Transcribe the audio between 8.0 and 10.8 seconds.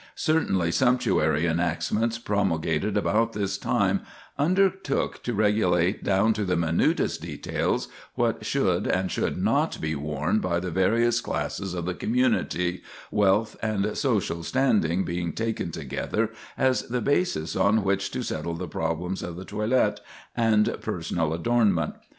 what should and what should not be worn by the